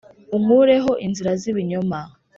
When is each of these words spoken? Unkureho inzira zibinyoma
Unkureho 0.35 0.91
inzira 1.05 1.31
zibinyoma 1.41 1.99